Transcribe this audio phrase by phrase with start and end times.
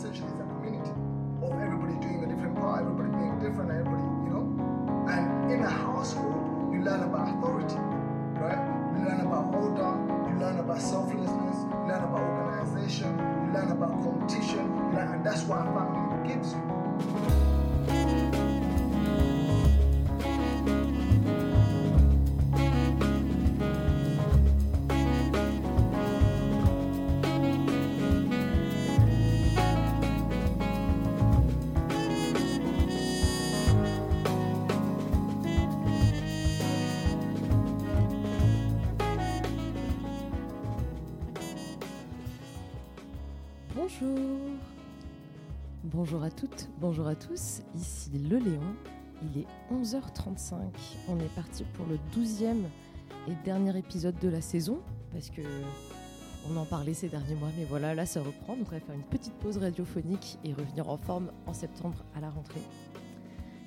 [0.00, 0.59] essentially is a
[46.10, 48.74] Bonjour à toutes, bonjour à tous, ici Le Léon,
[49.22, 50.56] il est 11h35,
[51.06, 52.64] on est parti pour le 12e
[53.28, 54.80] et dernier épisode de la saison,
[55.12, 55.42] parce que
[56.50, 59.04] on en parlait ces derniers mois, mais voilà, là ça reprend, on va faire une
[59.04, 62.62] petite pause radiophonique et revenir en forme en septembre à la rentrée.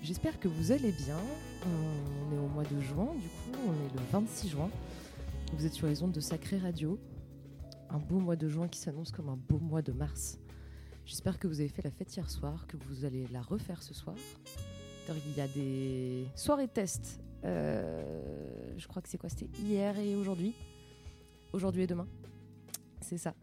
[0.01, 1.19] J'espère que vous allez bien,
[1.65, 4.69] on est au mois de juin, du coup on est le 26 juin,
[5.55, 6.99] vous êtes sur les ondes de Sacré Radio,
[7.89, 10.39] un beau mois de juin qui s'annonce comme un beau mois de mars.
[11.05, 13.93] J'espère que vous avez fait la fête hier soir, que vous allez la refaire ce
[13.93, 14.15] soir.
[15.09, 17.19] Il y a des soirées tests.
[17.43, 20.53] euh, je crois que c'est quoi C'était hier et aujourd'hui.
[21.51, 22.07] Aujourd'hui et demain.
[23.01, 23.35] C'est ça.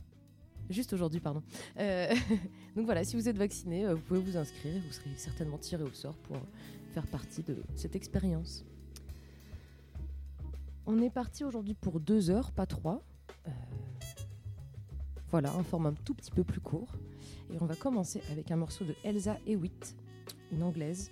[0.70, 1.42] Juste aujourd'hui, pardon.
[1.78, 2.14] Euh,
[2.76, 5.82] donc voilà, si vous êtes vacciné, euh, vous pouvez vous inscrire vous serez certainement tiré
[5.82, 6.38] au sort pour
[6.94, 8.64] faire partie de cette expérience.
[10.86, 13.02] On est parti aujourd'hui pour deux heures, pas trois.
[13.46, 13.50] Euh,
[15.28, 16.92] voilà, un format un tout petit peu plus court.
[17.52, 19.96] Et on va commencer avec un morceau de Elsa Hewitt,
[20.52, 21.10] une anglaise,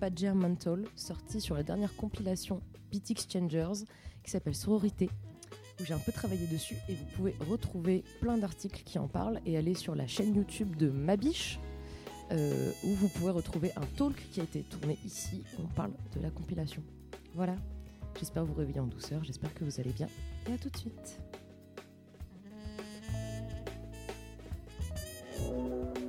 [0.00, 2.60] Badger Mantle, sortie sur la dernière compilation
[2.90, 3.84] Beat Exchangers,
[4.22, 5.10] qui s'appelle Sororité,
[5.80, 6.76] où j'ai un peu travaillé dessus.
[6.88, 10.76] Et vous pouvez retrouver plein d'articles qui en parlent et aller sur la chaîne YouTube
[10.76, 11.58] de Mabiche,
[12.32, 15.92] euh, où vous pouvez retrouver un talk qui a été tourné ici, où on parle
[16.14, 16.82] de la compilation.
[17.34, 17.56] Voilà,
[18.18, 20.08] j'espère vous réveiller en douceur, j'espère que vous allez bien,
[20.48, 21.20] et à tout de suite.
[25.56, 26.05] Thank you.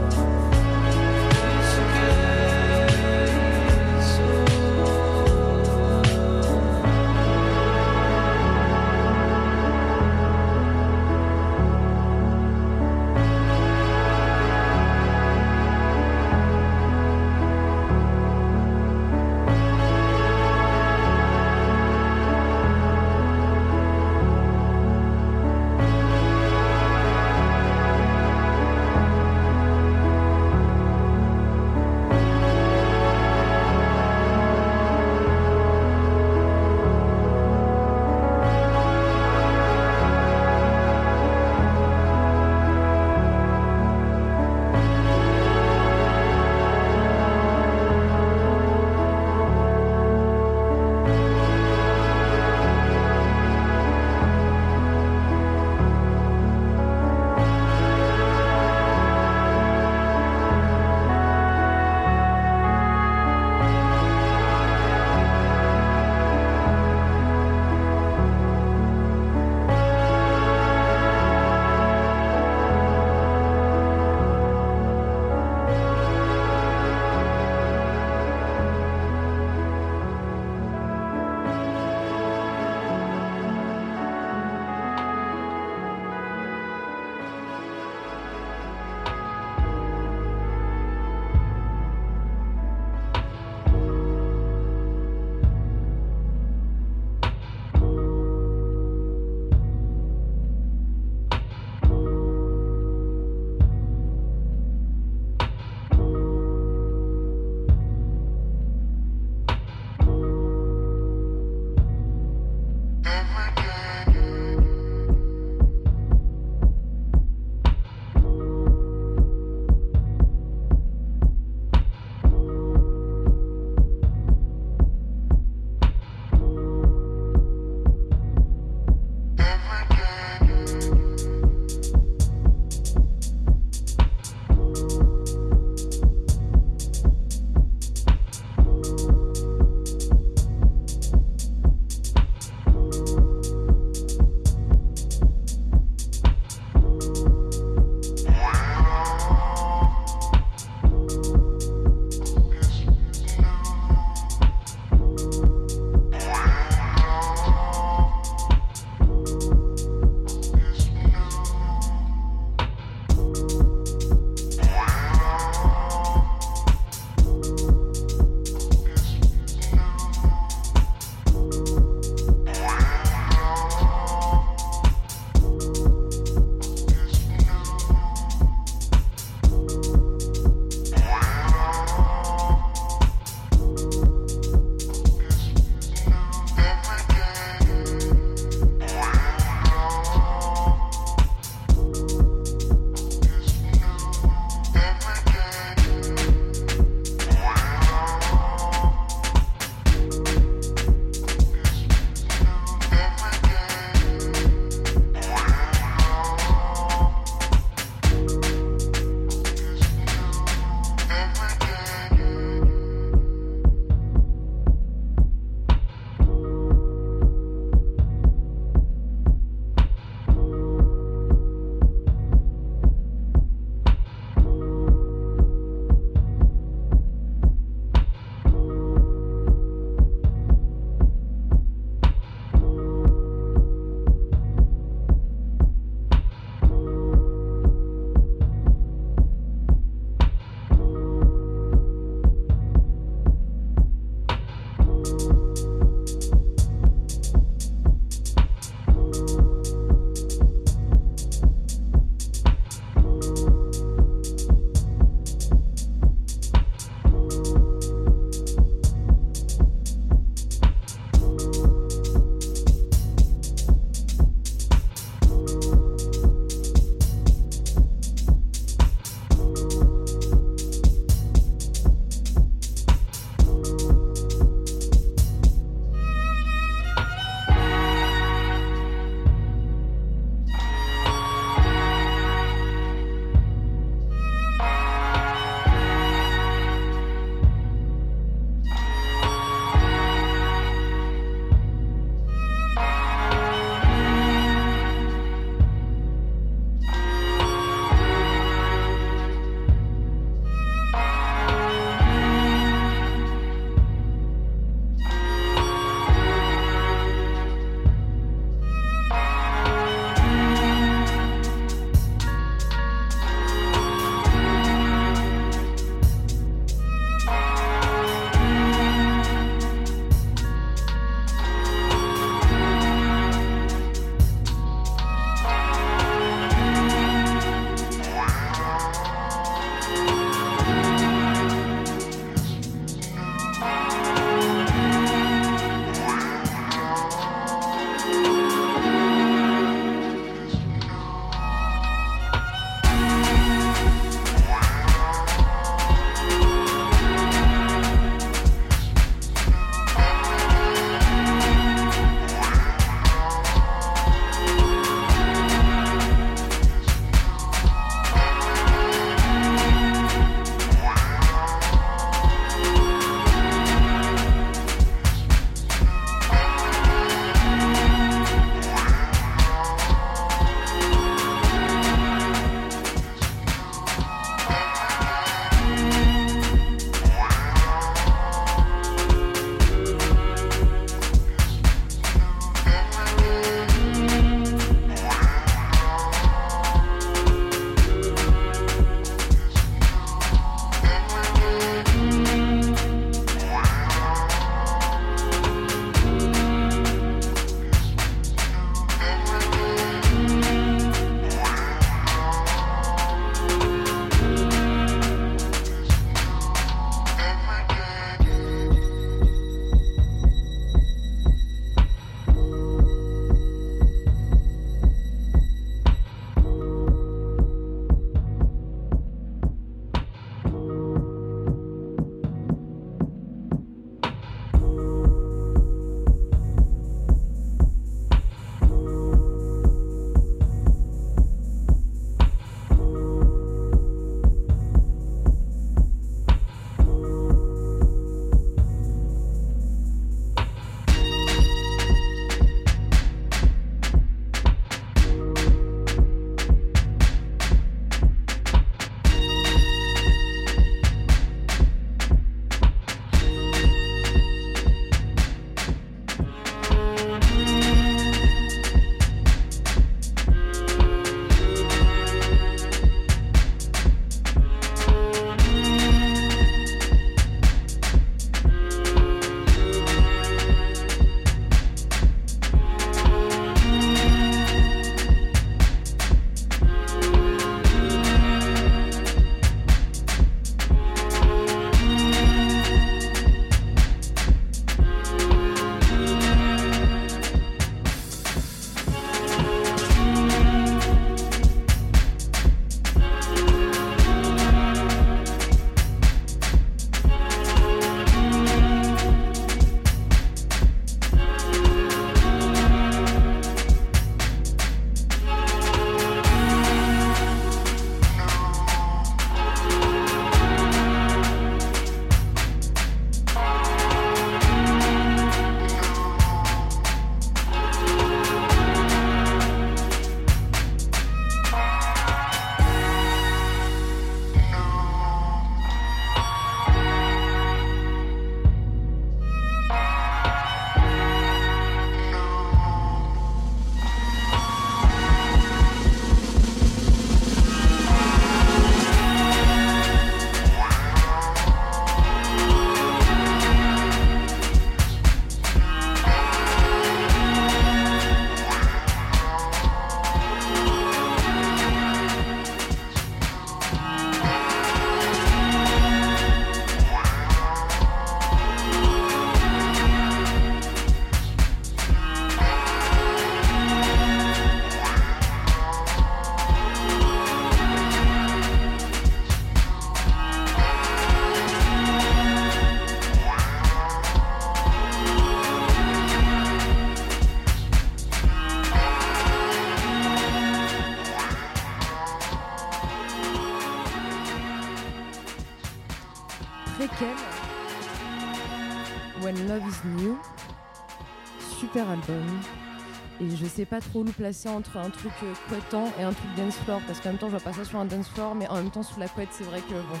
[593.20, 596.56] Et je sais pas trop le placer entre un truc euh, et un truc dance
[596.58, 598.56] floor parce qu'en même temps je vois pas ça sur un dance floor mais en
[598.56, 600.00] même temps sous la couette c'est vrai que bon.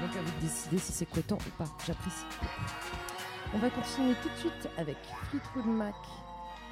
[0.00, 2.24] Donc à vous de décider si c'est couettant ou pas, j'apprécie.
[3.52, 4.96] On va continuer tout de suite avec
[5.28, 5.94] Fleetwood Mac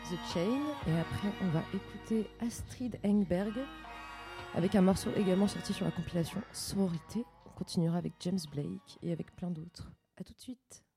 [0.09, 3.59] The Chain et après on va écouter Astrid Engberg
[4.55, 7.25] avec un morceau également sorti sur la compilation Sororité.
[7.47, 9.91] On continuera avec James Blake et avec plein d'autres.
[10.21, 10.88] A tout de suite.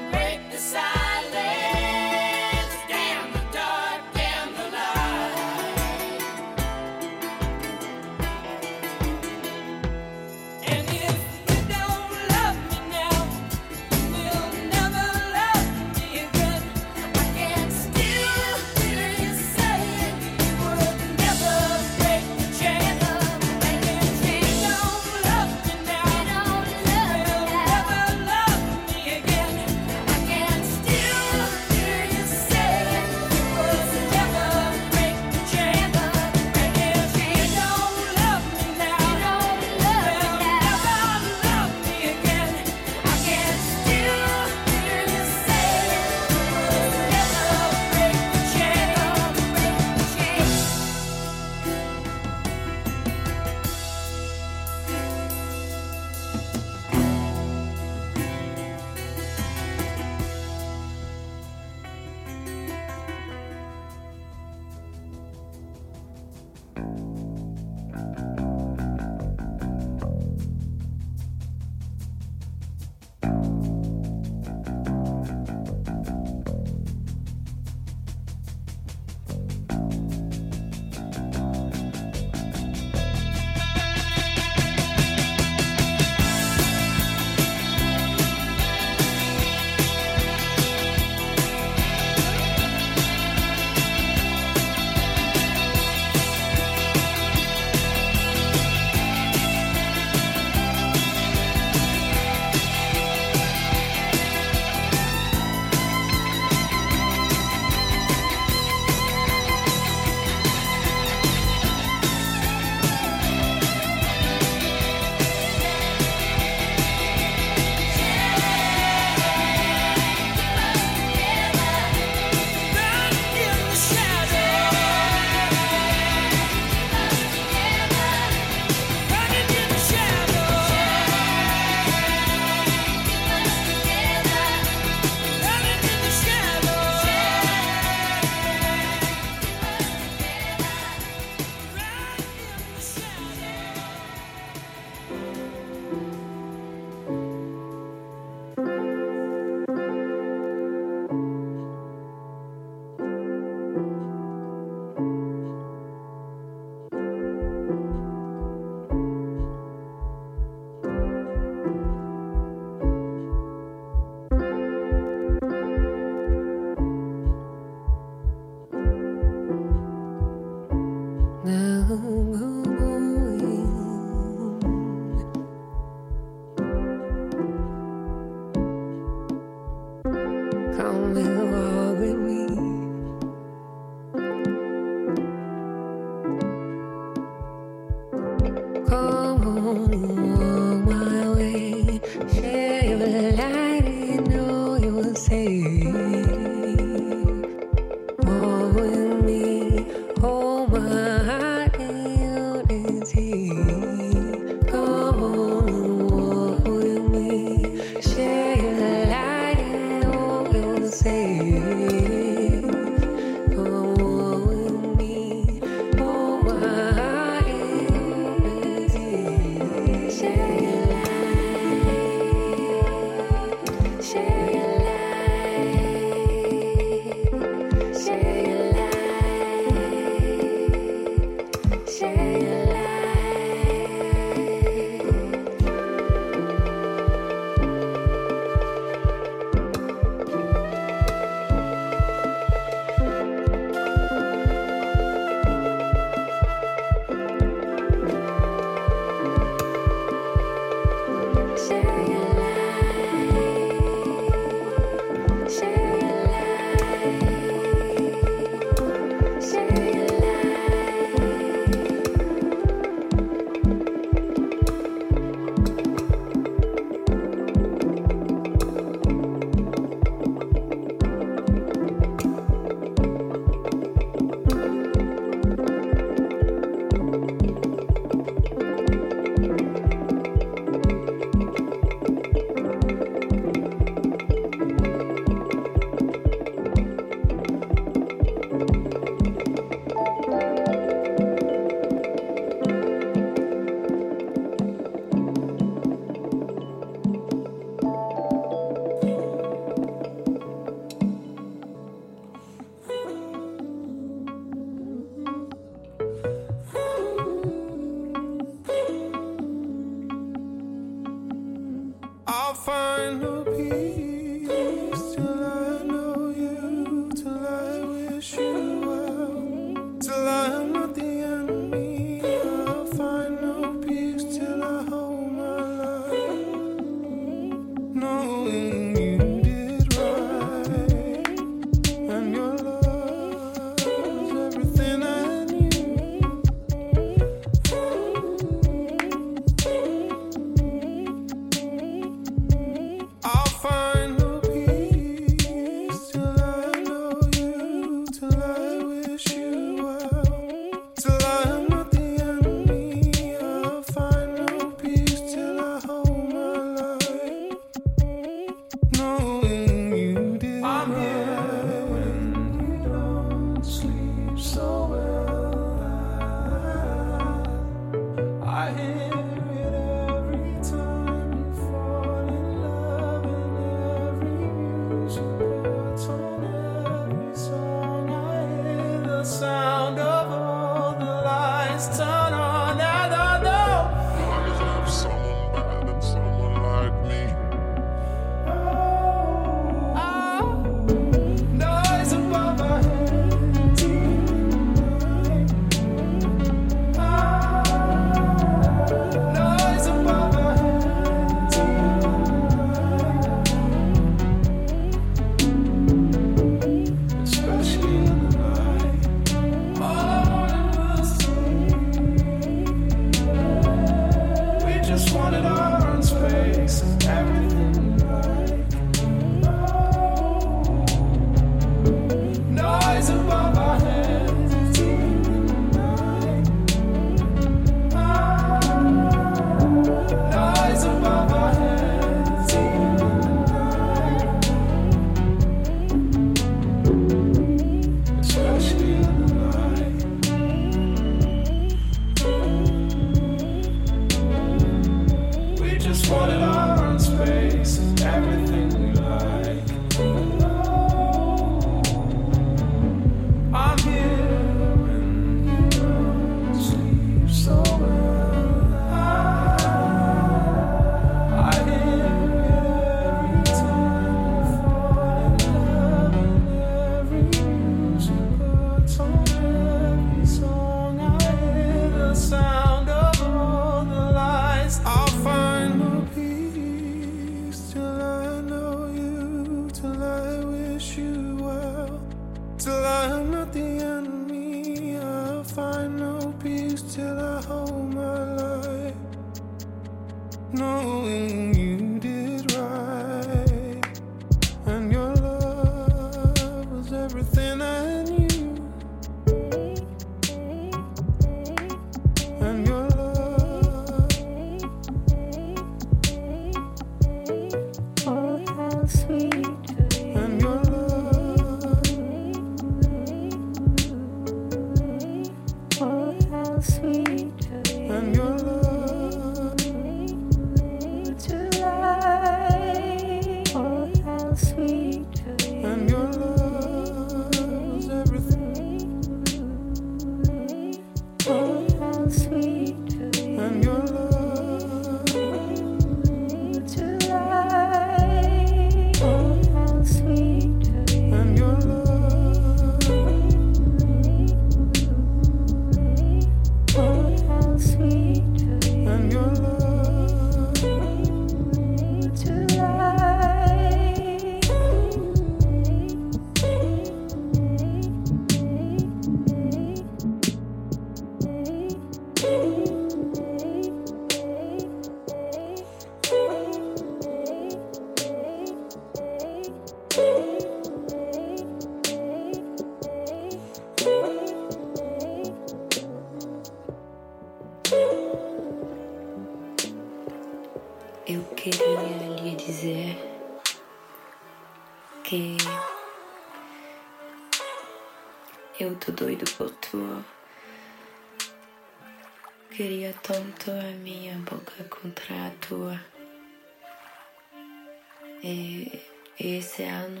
[598.24, 598.80] E
[599.18, 600.00] esse ano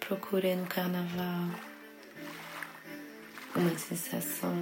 [0.00, 1.50] procurei no carnaval
[3.54, 4.54] uma sensação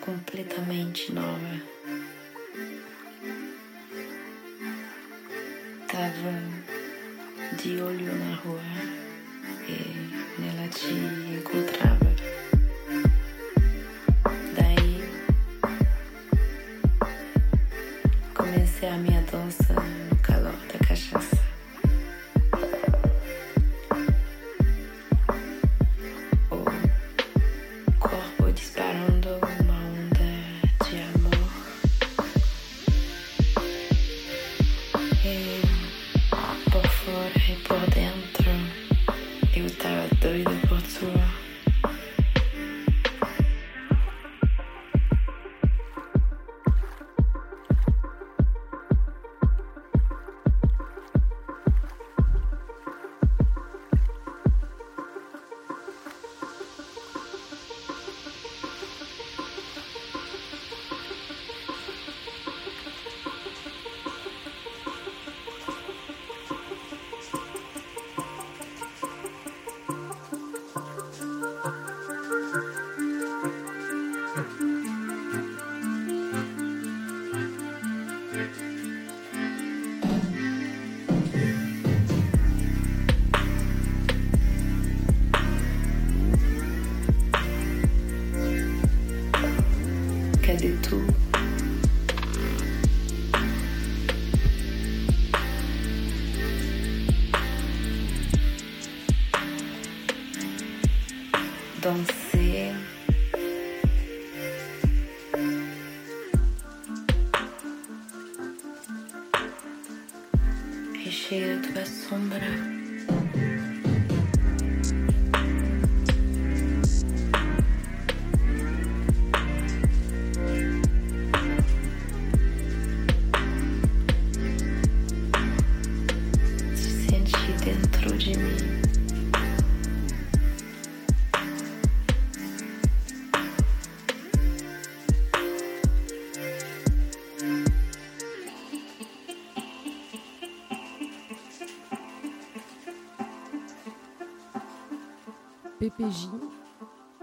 [0.00, 1.60] completamente nova.
[5.88, 8.60] Tava de olho na rua
[9.68, 10.86] e nela te
[11.36, 12.31] encontrava.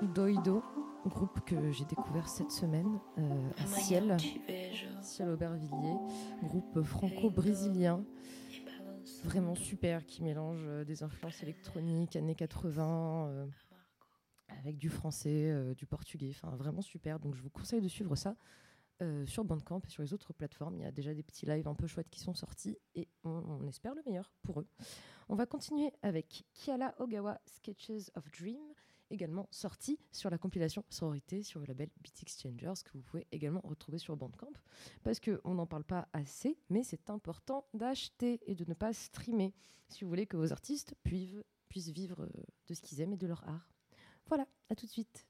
[0.02, 0.64] Doido,
[1.06, 4.16] groupe que j'ai découvert cette semaine euh, à Ciel,
[5.02, 5.98] Ciel Aubervilliers,
[6.44, 8.04] groupe franco-brésilien,
[9.24, 13.48] vraiment super, qui mélange euh, des influences électroniques, années 80, euh,
[14.48, 17.20] avec du français, euh, du portugais, enfin vraiment super.
[17.20, 18.36] Donc je vous conseille de suivre ça
[19.28, 20.76] sur Bandcamp et sur les autres plateformes.
[20.76, 23.30] Il y a déjà des petits lives un peu chouettes qui sont sortis et on,
[23.30, 24.68] on espère le meilleur pour eux.
[25.32, 28.64] On va continuer avec Kiala Ogawa Sketches of Dream
[29.12, 33.62] également sorti sur la compilation Sororité sur le label Beat Exchangers que vous pouvez également
[33.64, 34.54] retrouver sur Bandcamp.
[35.04, 39.54] Parce qu'on n'en parle pas assez, mais c'est important d'acheter et de ne pas streamer
[39.88, 43.28] si vous voulez que vos artistes puissent, vivre euh, de ce qu'ils aiment et de
[43.28, 43.70] leur art.
[44.26, 45.29] Voilà, à tout de suite.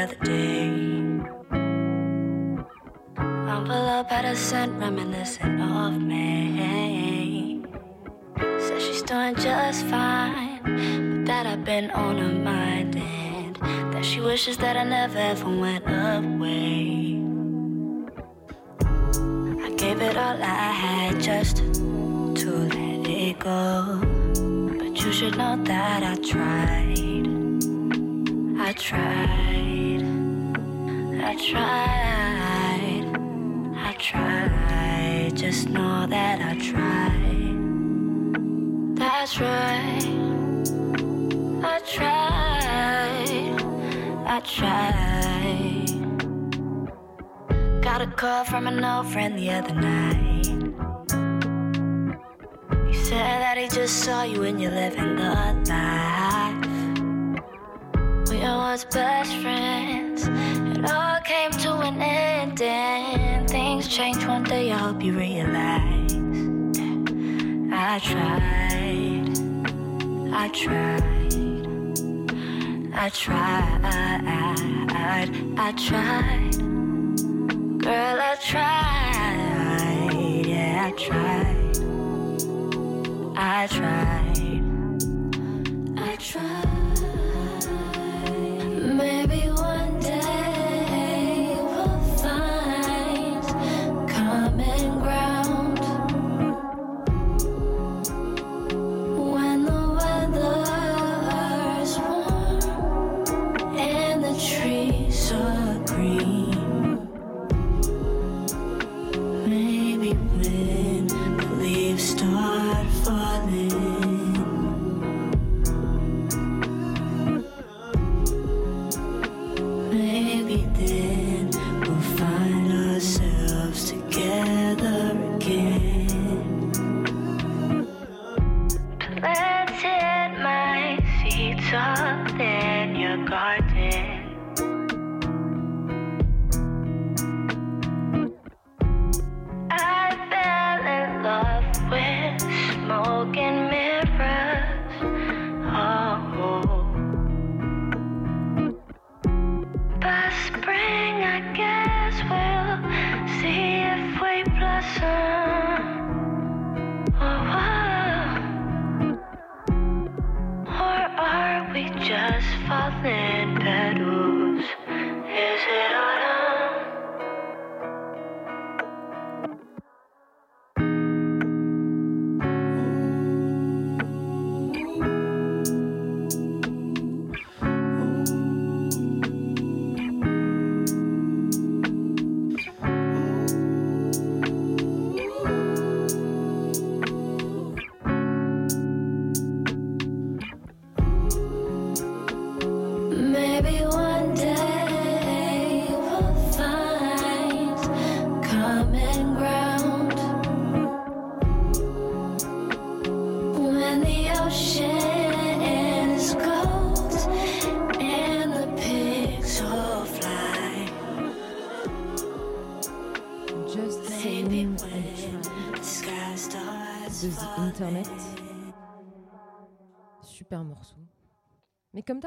[0.00, 0.70] other day.
[3.16, 7.62] Rumble up at a scent, reminiscent of me.
[8.38, 13.56] Says she's doing just fine, but that I've been on her mind, and
[13.92, 17.20] that she wishes that I never ever went away.
[19.66, 24.00] I gave it all I had just to let it go,
[24.78, 26.96] but you should know that I tried.
[28.66, 29.69] I tried.
[31.22, 33.04] I tried,
[33.76, 37.20] I tried, just know that I tried.
[39.02, 39.26] I
[41.84, 42.42] tried,
[44.26, 45.20] I tried.
[47.82, 50.46] Got a call from an old friend the other night.
[52.88, 55.40] He said that he just saw you and you're living the.
[58.30, 60.49] We are once best friends.
[60.82, 64.72] It all came to an end, and things change one day.
[64.72, 66.14] I hope you realize
[67.70, 69.28] I tried,
[70.32, 71.34] I tried,
[72.94, 73.82] I tried,
[75.58, 76.56] I tried,
[77.82, 80.14] girl, I tried,
[80.46, 81.76] yeah, I tried,
[83.36, 84.38] I tried,
[85.98, 86.78] I tried.
[88.96, 90.39] Maybe one day.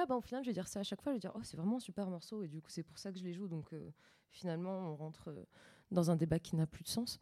[0.10, 1.12] Hein, au final, je vais dire ça à chaque fois.
[1.12, 2.43] Je vais dire, oh, c'est vraiment un super morceau.
[2.43, 3.47] Et du coup, c'est pour ça que je les joue.
[3.47, 3.91] Donc, euh,
[4.30, 5.45] finalement, on rentre euh,
[5.91, 7.20] dans un débat qui n'a plus de sens.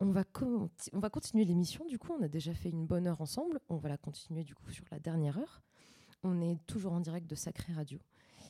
[0.00, 0.24] On va,
[0.92, 1.84] on va continuer l'émission.
[1.86, 3.60] Du coup, on a déjà fait une bonne heure ensemble.
[3.68, 5.62] On va la continuer, du coup, sur la dernière heure.
[6.22, 7.98] On est toujours en direct de Sacré Radio.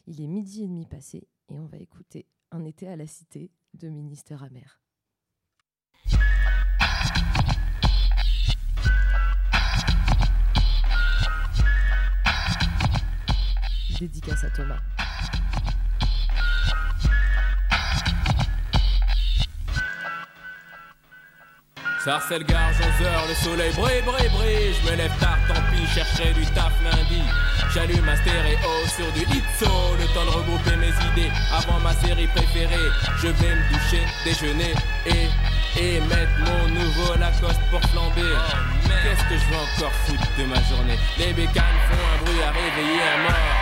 [0.06, 1.26] Il est midi et demi passé.
[1.48, 4.80] Et on va écouter Un été à la cité de Ministère amer.
[14.00, 14.78] Dédicace à Thomas.
[22.02, 24.74] Sarcelle gare 11h, le soleil brille, brille, brille.
[24.82, 27.20] Je me lève tard, tant pis, chercherai du taf lundi.
[27.74, 28.56] J'allume ma stéréo
[28.88, 32.88] sur du Itzo, le temps de regrouper mes idées avant ma série préférée.
[33.18, 34.72] Je vais me doucher, déjeuner
[35.04, 35.28] et,
[35.78, 38.34] et mettre mon nouveau Lacoste pour flamber.
[39.02, 40.98] Qu'est-ce que je veux encore foutre de ma journée?
[41.18, 43.59] Les bécanes font un bruit à réveiller un mort.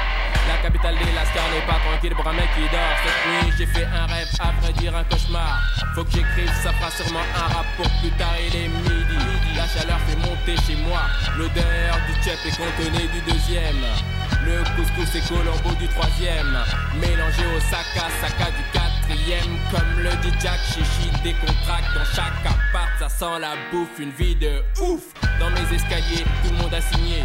[0.68, 2.96] Capitale des Lascars n'est pas tranquille pour mec qui dort.
[3.00, 5.62] Cette nuit, j'ai fait un rêve, à vrai dire un cauchemar.
[5.94, 9.16] Faut que j'écrive, ça fera sûrement un rap pour plus tard, il est midi.
[9.56, 11.00] La chaleur fait monter chez moi.
[11.38, 13.80] L'odeur du chep est contenue du deuxième.
[14.44, 16.58] Le couscous et colombo du troisième.
[17.00, 19.56] Mélangé au saka, saka du quatrième.
[19.70, 22.92] Comme le dit Jack, chichi décontracte dans chaque appart.
[22.98, 25.00] Ça sent la bouffe, une vie de ouf.
[25.40, 27.24] Dans mes escaliers, tout le monde a signé.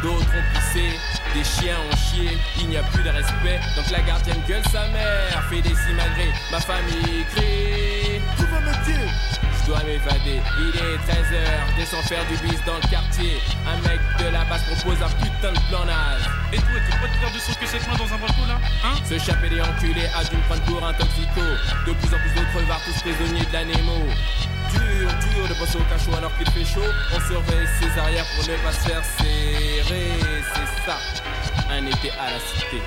[0.00, 0.96] D'autres ont pissé,
[1.34, 2.38] des chiens ont chié.
[2.60, 5.42] Il n'y a plus de respect, donc la gardienne gueule sa mère.
[5.50, 8.22] Fait des simagrées, ma famille crie.
[8.38, 9.10] Tout va me dire.
[9.60, 13.40] Je dois m'évader, il est 13h, descends faire du bis dans le quartier.
[13.66, 16.22] Un mec de la base propose un putain de plan naze.
[16.52, 18.60] Et toi, t'es pas de faire de son que cette main dans un banco là
[18.84, 21.40] Hein Ce chapé des enculés a dû me prendre pour un toxico.
[21.86, 24.04] De plus en plus de crevards, tous prisonniers de la Nemo.
[24.74, 26.90] Dur, dur de passer au cachot alors qu'il fait chaud.
[27.14, 30.10] On surveille ses arrières pour ne pas se faire serrer.
[30.54, 30.98] C'est ça,
[31.70, 32.82] un été à la cité.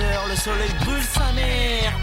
[0.00, 0.83] heures, le soleil.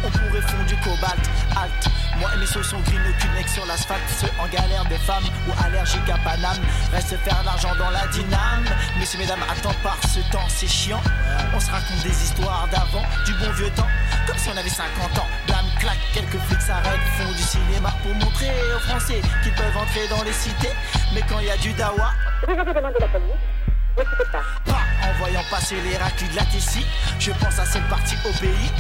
[0.04, 1.92] On pourrait fondre du cobalt, halt.
[2.20, 4.02] Moi et mes sauces sont aucune mec sur l'asphalte.
[4.20, 6.58] Ceux en galère des femmes ou allergiques à Paname
[6.92, 8.66] restent faire l'argent dans la dyname.
[9.00, 11.02] Messieurs, mesdames, attends par ce temps, c'est chiant.
[11.56, 13.88] On se raconte des histoires d'avant, du bon vieux temps,
[14.28, 15.28] comme si on avait 50 ans.
[15.48, 20.08] Blâme, claque, quelques flics s'arrêtent, font du cinéma pour montrer aux Français qu'ils peuvent entrer
[20.10, 20.74] dans les cités.
[21.14, 22.12] Mais quand il y a du dawa,
[23.96, 26.86] pas en voyant passer les raclis de la Tessie,
[27.20, 28.72] je pense à cette partie au pays.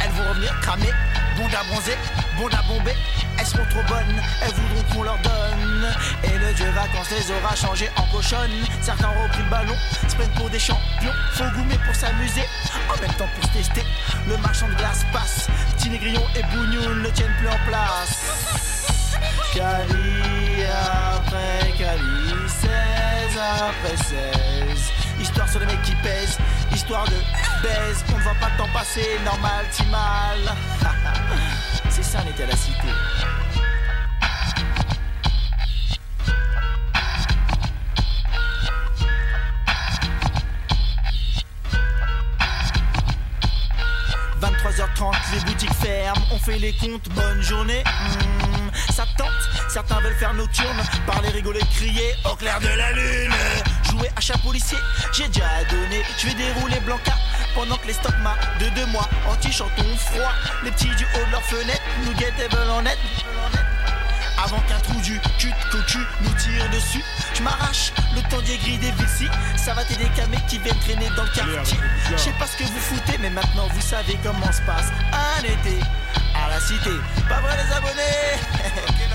[0.00, 0.92] Elles vont revenir cramer,
[1.36, 1.96] bondes à bronzer,
[2.36, 2.96] bondes à bomber.
[3.38, 5.94] Elles seront trop bonnes, elles voudront qu'on leur donne.
[6.24, 8.50] Et le dieu vacances les aura changées en cochonne.
[8.80, 9.76] Certains ont repris le ballon,
[10.08, 11.12] se pour des champions.
[11.34, 12.44] Faut goumer pour s'amuser,
[12.88, 13.84] en même temps pour se tester.
[14.26, 19.18] Le marchand de glace passe, petit négrillon et bougnoul ne tiennent plus en place.
[19.54, 22.68] Cali après Cali, 16
[23.38, 24.92] après 16.
[25.20, 26.38] Histoire sur les mecs qui pèsent,
[26.72, 27.16] histoire de
[27.62, 28.04] baise.
[28.12, 30.56] On ne voit pas le temps passer, normal, t'y mal.
[31.90, 32.88] C'est ça, était à la cité.
[44.40, 47.82] «23h30, les boutiques ferment, on fait les comptes, bonne journée.
[47.82, 49.28] Hmm, ça tente,
[49.68, 53.32] certains veulent faire nocturne, parler, rigoler, crier au clair de la lune.
[53.90, 54.78] Jouer à chat policier,
[55.12, 57.14] j'ai déjà donné, je vais dérouler Blanca.
[57.54, 60.32] Pendant que les stocks ma de deux mois, anti-chanton froid.
[60.64, 62.98] Les petits du haut de leur fenêtre nous guettent et veulent en être.
[64.42, 67.02] Avant qu'un trou du cul de cocu nous tire dessus,
[67.34, 71.08] je m'arrache le temps des grilles des villes Ça va t'aider mec qui vient traîner
[71.16, 71.76] dans le quartier.
[72.10, 75.42] Je sais pas ce que vous foutez, mais maintenant vous savez comment se passe un
[75.42, 75.80] été
[76.34, 76.90] à la cité.
[77.28, 78.98] Pas vrai les abonnés?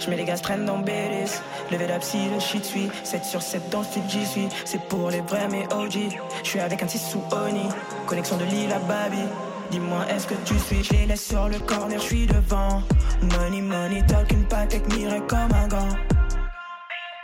[0.00, 1.42] Je mets les gaz traînent dans BLS.
[1.70, 2.90] Level up si le shit suit.
[3.04, 4.48] 7 sur 7 dans le style j'y suis.
[4.64, 6.18] C'est pour les vrais mais OG.
[6.42, 7.68] Je suis avec un 6 sous Oni.
[8.06, 9.22] Connexion de Lille à Babi.
[9.70, 10.82] Dis-moi, est-ce que tu suis?
[10.84, 12.82] Je les laisse sur le corner, je suis devant.
[13.22, 15.88] Money, money, talk, une patek mirée comme un gant.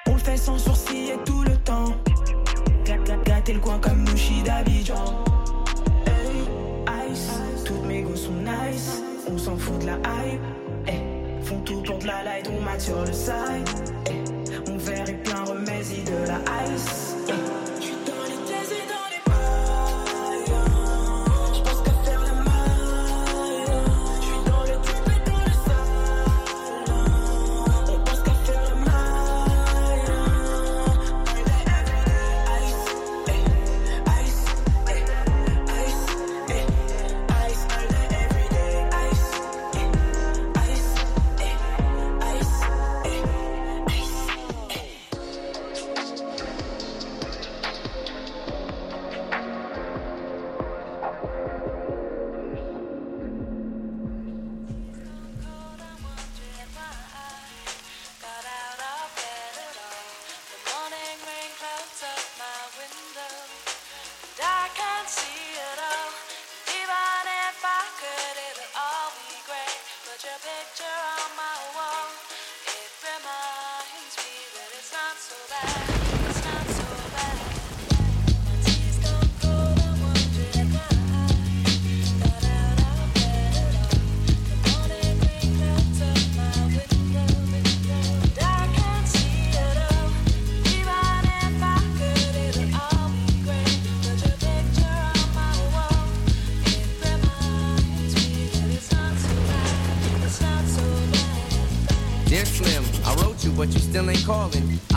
[0.06, 1.92] On le fait sans sourciller tout le temps.
[2.84, 4.94] Gâ- gâ- Gâter le coin comme Mouchi d'Abidjan.
[6.06, 7.28] Hey, ice,
[7.66, 9.02] toutes mes go sont nice.
[9.30, 10.40] On s'en fout de la hype.
[12.08, 13.97] fly light on my shoulder side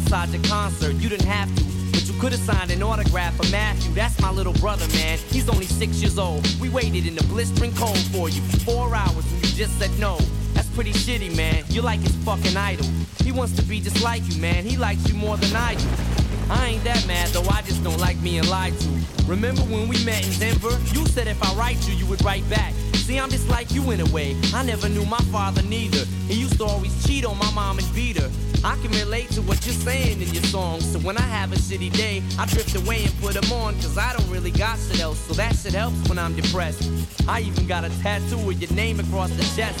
[0.00, 1.64] Outside the concert, you didn't have to.
[1.92, 3.92] But you could have signed an autograph for Matthew.
[3.92, 5.18] That's my little brother, man.
[5.28, 6.48] He's only six years old.
[6.58, 9.90] We waited in the blistering cold for you for four hours and you just said
[9.98, 10.18] no.
[10.54, 11.64] That's pretty shitty, man.
[11.68, 12.86] You're like his fucking idol.
[13.22, 14.64] He wants to be just like you, man.
[14.64, 15.88] He likes you more than I do.
[16.48, 18.88] I ain't that mad though, I just don't like being lied to.
[19.26, 20.78] Remember when we met in Denver?
[20.94, 22.72] You said if I write you, you would write back.
[22.94, 24.34] See, I'm just like you in a way.
[24.54, 26.04] I never knew my father neither.
[26.26, 28.30] He used to always cheat on my mom and beat her.
[28.62, 30.84] I can relate to what you're saying in your songs.
[30.92, 33.74] So when I have a shitty day, I drift away and put them on.
[33.76, 35.18] Cause I don't really got shit else.
[35.18, 36.90] So that shit helps when I'm depressed.
[37.26, 39.80] I even got a tattoo with your name across the chest.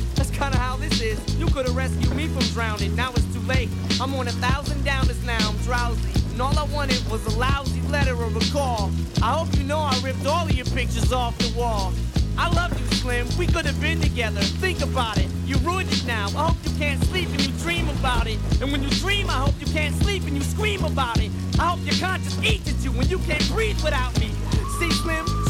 [0.41, 1.19] Kinda how this is.
[1.37, 2.95] You could have rescued me from drowning.
[2.95, 3.69] Now it's too late.
[4.01, 5.37] I'm on a thousand downers now.
[5.47, 6.09] I'm drowsy.
[6.31, 8.89] And all I wanted was a lousy letter or a call.
[9.21, 11.93] I hope you know I ripped all of your pictures off the wall.
[12.39, 13.27] I love you, Slim.
[13.37, 14.41] We could have been together.
[14.41, 15.27] Think about it.
[15.45, 16.25] You ruined it now.
[16.29, 18.39] I hope you can't sleep and you dream about it.
[18.61, 21.29] And when you dream, I hope you can't sleep and you scream about it.
[21.59, 24.31] I hope your conscience eats at you when you can't breathe without me.
[24.79, 25.40] See, Slim,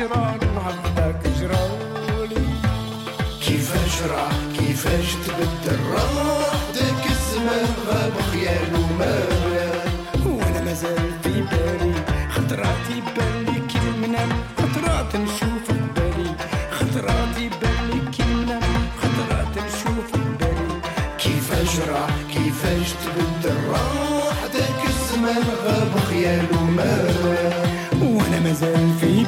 [0.00, 2.46] جرالي وهكذاك جرالي
[3.42, 11.92] كيفاش راح كيفاش تبدل راح داك الزمان غاب خياله ما بان وأنا مازال في بالي
[12.34, 14.24] خطرات يبان لي كلمنا
[14.58, 15.66] خطرات نشوف
[15.96, 16.30] بالي.
[16.70, 18.60] خطرات يبان لي كلمنا
[19.02, 20.10] خطرات نشوف
[20.40, 20.80] بالي.
[21.18, 27.70] كيفاش راح كيفاش تبدل راح داك الزمان غاب خياله ما بان
[28.02, 29.19] وأنا مازال في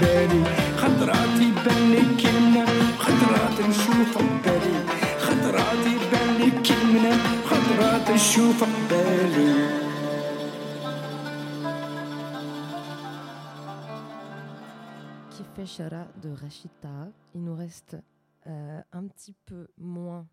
[16.23, 17.13] de Rachita.
[17.35, 17.97] Il nous reste
[18.47, 20.27] euh, un petit peu moins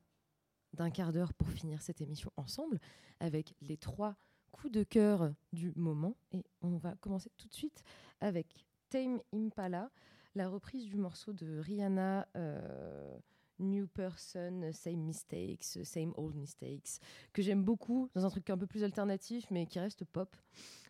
[0.74, 2.80] d'un quart d'heure pour finir cette émission ensemble
[3.20, 4.16] avec les trois
[4.52, 6.16] coups de cœur du moment.
[6.32, 7.84] Et on va commencer tout de suite
[8.22, 9.92] avec Tame Impala,
[10.36, 12.28] la reprise du morceau de Rihanna.
[12.38, 13.18] Euh,
[13.60, 17.00] New Person, Same Mistakes, Same Old Mistakes,
[17.34, 20.36] que j'aime beaucoup dans un truc un peu plus alternatif mais qui reste pop.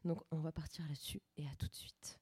[0.06, 2.19] Donc on va partir là-dessus et à tout de suite.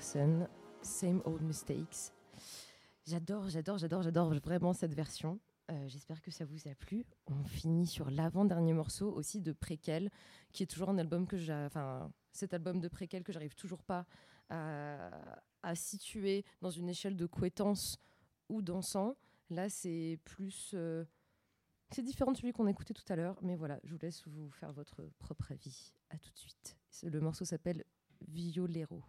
[0.00, 2.12] Same Old Mistakes.
[3.06, 5.40] J'adore, j'adore, j'adore, j'adore vraiment cette version.
[5.70, 7.04] Euh, j'espère que ça vous a plu.
[7.26, 10.10] On finit sur l'avant-dernier morceau aussi de Préquel,
[10.52, 11.52] qui est toujours un album que j'ai.
[11.52, 14.06] Enfin, cet album de Préquel que j'arrive toujours pas
[14.50, 15.10] à,
[15.74, 17.98] situer dans une échelle de coétance
[18.48, 19.14] ou d'encens.
[19.50, 20.72] Là, c'est plus.
[20.74, 21.04] Euh,
[21.90, 24.50] c'est différent de celui qu'on écoutait tout à l'heure, mais voilà, je vous laisse vous
[24.50, 25.92] faire votre propre avis.
[26.10, 26.76] À tout de suite.
[27.02, 27.84] Le morceau s'appelle
[28.26, 29.02] Violero.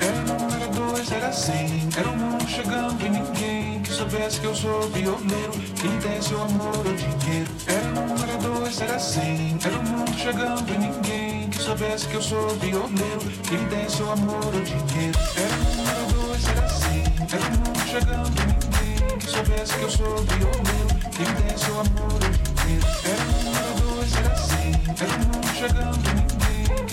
[0.00, 1.88] Era um, era dois, era assim.
[1.96, 5.52] Era um mundo chegando e ninguém que soubesse que eu sou violeiro.
[5.80, 7.50] Quem tem seu amor ou dinheiro.
[7.66, 9.58] Era um, era dois, era assim.
[9.64, 13.20] Era um mundo chegando e ninguém que soubesse que eu sou violeiro.
[13.48, 15.18] Quem tem seu amor ou dinheiro.
[15.36, 17.02] Era um, era dois, era assim.
[17.32, 20.92] Era um mundo chegando e ninguém que soubesse que eu sou violeiro.
[21.10, 22.86] Quem tem seu amor ou dinheiro.
[23.04, 24.72] Era um, era dois, era assim.
[25.00, 26.51] Era um mundo chegando e ninguém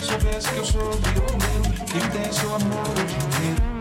[0.10, 3.79] soubesse que eu sou de homem, que tem seu amor hoje em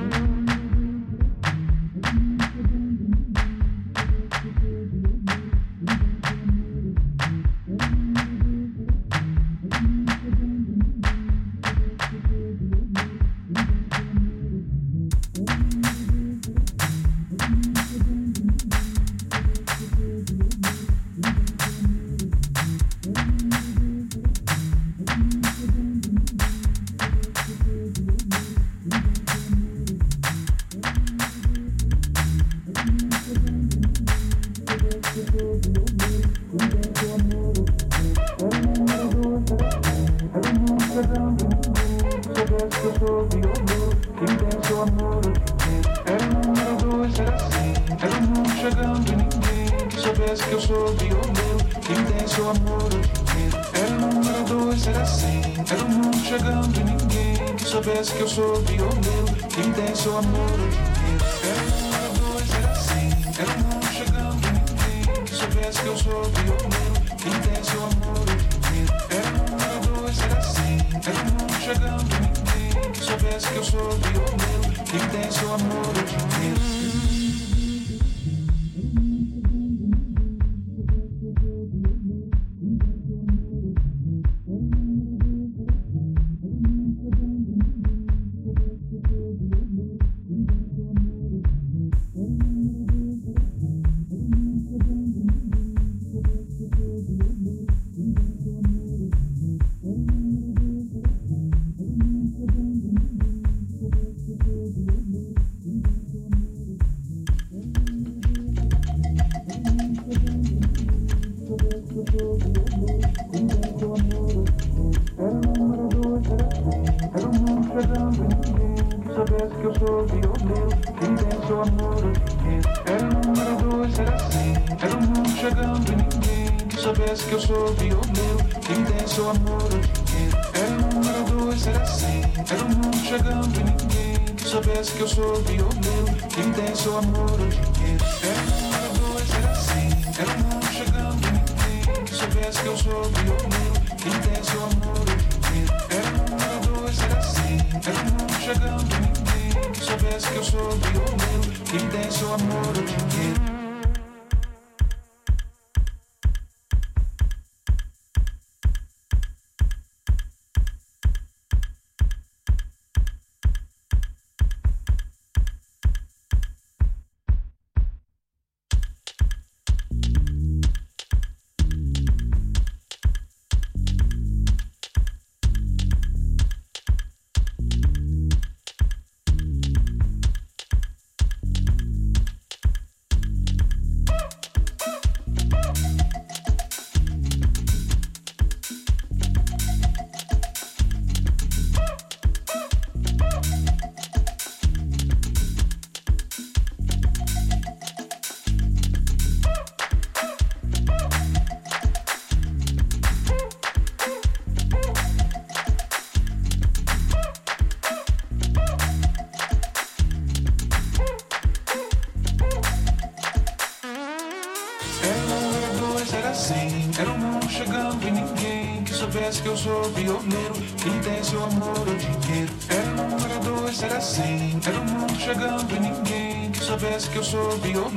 [221.39, 222.53] o amor ou dinheiro.
[222.69, 224.61] Era o número dois, era assim.
[224.67, 227.89] Era o mundo chegando e ninguém que soubesse que eu sou meu.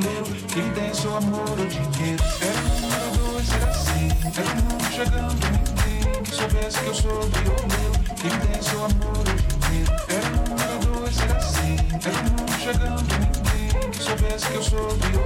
[0.54, 2.24] Quem tem seu amor ou dinheiro.
[2.42, 4.10] Era o número dois, era assim.
[4.38, 7.92] Era o mundo chegando e ninguém que soubesse que eu sou meu.
[8.22, 9.92] Quem tem seu amor ou dinheiro.
[10.08, 11.76] Era o número dois, era assim.
[12.06, 15.22] Era o mundo chegando e ninguém que soubesse que eu sou meu.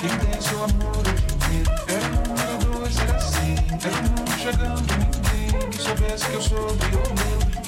[0.00, 1.70] Quem tem seu amor ou dinheiro.
[1.86, 3.54] Era o número dois, era assim.
[3.84, 7.41] Era o mundo chegando e ninguém que soubesse que eu sou meu.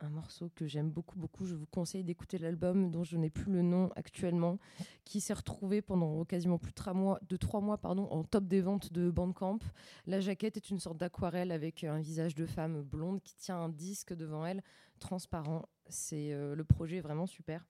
[0.00, 1.46] un morceau que j'aime beaucoup, beaucoup.
[1.46, 4.58] Je vous conseille d'écouter l'album dont je n'ai plus le nom actuellement,
[5.04, 9.10] qui s'est retrouvé pendant quasiment plus de trois mois, pardon, en top des ventes de
[9.10, 9.58] Bandcamp.
[10.06, 13.68] La jaquette est une sorte d'aquarelle avec un visage de femme blonde qui tient un
[13.68, 14.62] disque devant elle,
[14.98, 15.68] transparent.
[15.88, 17.64] C'est euh, le projet est vraiment super.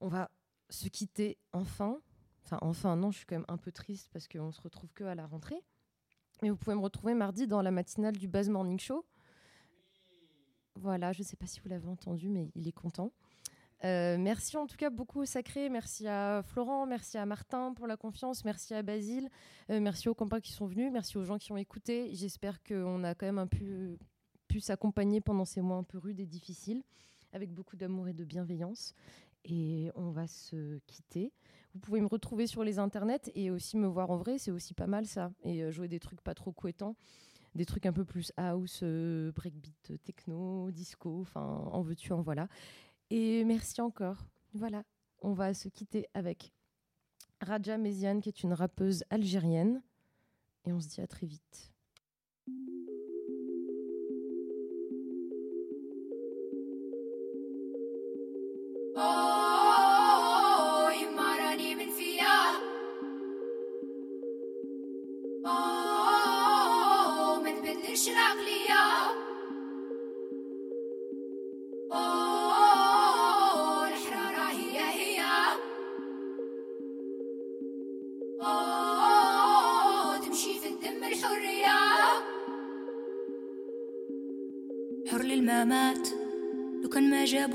[0.00, 0.30] On va
[0.68, 2.00] se quitter enfin.
[2.44, 5.04] Enfin, enfin, non, je suis quand même un peu triste parce qu'on se retrouve que
[5.04, 5.62] à la rentrée.
[6.42, 9.04] Mais vous pouvez me retrouver mardi dans la matinale du Buzz Morning Show.
[10.76, 13.12] Voilà, je ne sais pas si vous l'avez entendu, mais il est content.
[13.84, 17.86] Euh, merci en tout cas beaucoup au Sacré, merci à Florent, merci à Martin pour
[17.86, 19.30] la confiance, merci à Basile,
[19.70, 22.10] euh, merci aux copains qui sont venus, merci aux gens qui ont écouté.
[22.12, 23.96] J'espère qu'on a quand même un peu
[24.48, 26.82] pu s'accompagner pendant ces mois un peu rudes et difficiles,
[27.32, 28.94] avec beaucoup d'amour et de bienveillance.
[29.46, 31.32] Et on va se quitter.
[31.72, 34.74] Vous pouvez me retrouver sur les internets et aussi me voir en vrai, c'est aussi
[34.74, 35.32] pas mal ça.
[35.44, 36.96] Et euh, jouer des trucs pas trop couettants
[37.54, 41.40] des trucs un peu plus house, euh, breakbeat, techno, disco, enfin,
[41.72, 42.48] en veux-tu, en voilà.
[43.10, 44.26] Et merci encore.
[44.54, 44.84] Voilà,
[45.22, 46.52] on va se quitter avec
[47.40, 49.82] Raja Meziane, qui est une rappeuse algérienne.
[50.66, 51.69] Et on se dit à très vite.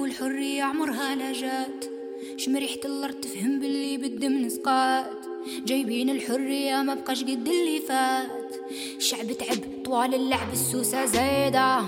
[0.06, 1.86] كان ما جابوا الحرية عمرها لا جات
[2.38, 5.26] شم ريحة الأرض تفهم باللي بالدم نسقات.
[5.66, 8.56] جايبين الحرية ما بقاش قد اللي فات.
[8.98, 11.82] الشعب تعب طوال اللعب السوسة زايدة.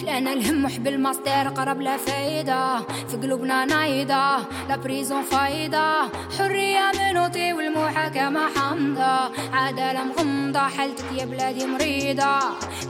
[0.00, 2.80] كلانا الهم وحب الماستر قرب لا فايدة.
[3.08, 4.38] في قلوبنا نايدة
[4.68, 6.08] لا بريزون فايدة.
[6.38, 12.38] حرية منوطي والمحاكمة حامضة عدالة مغمضة حالتك يا بلادي مريضة.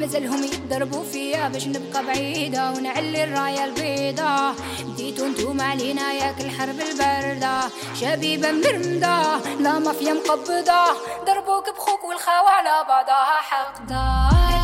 [0.01, 4.53] مازالهم يضربوا فيا باش نبقى بعيدة ونعلي الراية البيضة.
[4.81, 7.61] بديتو انتوما علينا ياك الحرب الباردة.
[8.01, 10.83] شبيبة مرمدة لا مافيا مقبضة.
[11.27, 14.64] ضربوك بخوك والخاوة على بعضها حقدة.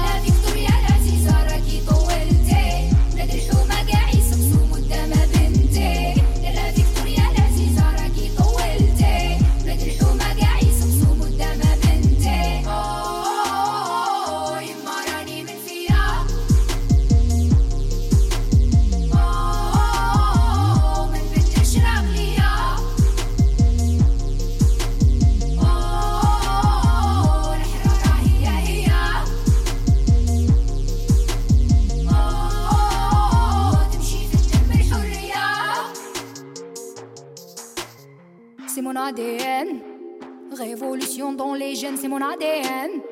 [40.56, 43.02] Révolution dans les gènes, c'est mon ADN.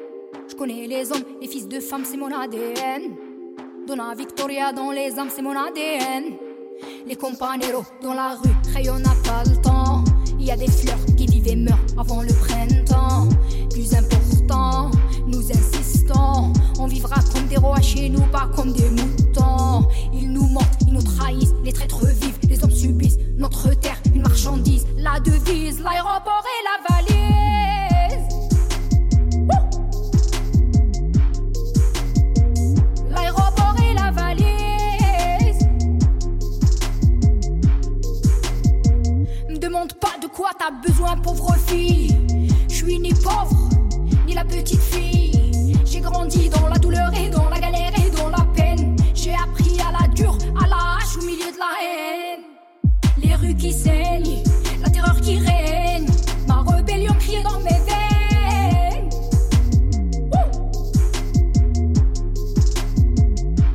[0.49, 3.17] Je connais les hommes, les fils de femmes, c'est mon ADN.
[3.85, 6.37] Donna Victoria dans les âmes, c'est mon ADN.
[7.05, 10.05] Les companeros dans la rue, hey, on n'a pas le temps.
[10.39, 13.29] Il y a des fleurs qui vivent et meurent avant le printemps.
[13.71, 14.93] Plus important,
[15.27, 15.51] nous
[16.81, 19.89] On vivra comme des rois chez nous, pas comme des moutons.
[20.13, 21.55] Ils nous mentent, ils nous trahissent.
[21.65, 23.19] Les traîtres vivent, les hommes subissent.
[23.37, 24.87] Notre terre, une marchandise.
[24.97, 28.29] La devise, l'aéroport et la valise.
[33.11, 35.67] L'aéroport et la valise.
[39.49, 42.17] Me demande pas de quoi t'as besoin, pauvre fille.
[42.69, 43.69] Je suis ni pauvre,
[44.27, 45.38] ni la petite fille.
[45.99, 48.95] J'ai grandi dans la douleur et dans la galère et dans la peine.
[49.15, 52.45] J'ai appris à la dure, à la hache au milieu de la haine.
[53.21, 54.45] Les rues qui saignent,
[54.81, 56.07] la terreur qui règne.
[56.47, 59.09] Ma rébellion criée dans mes veines.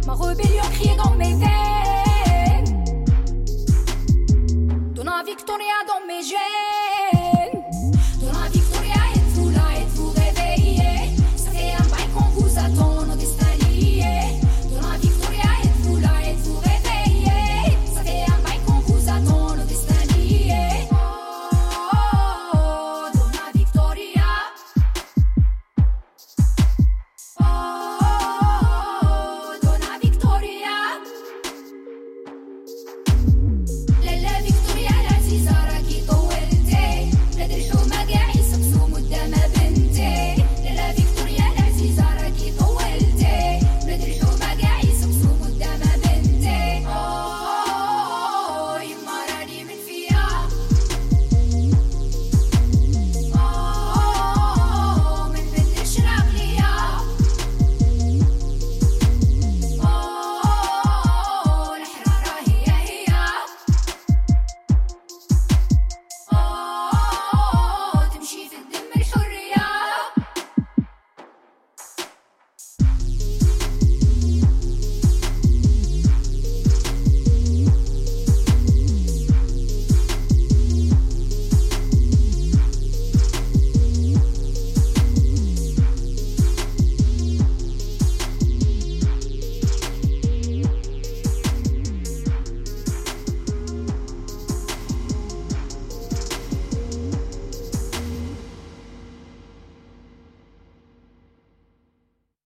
[0.07, 2.85] Ma rébellion criée dans mes veines.
[4.93, 6.52] Donna Victoria dans mes gènes.